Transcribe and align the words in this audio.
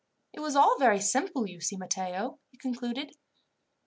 "It 0.33 0.39
is 0.41 0.55
all 0.55 0.79
very 0.79 0.99
simple, 0.99 1.47
you 1.47 1.61
see, 1.61 1.77
Matteo," 1.77 2.39
he 2.49 2.57
concluded. 2.57 3.15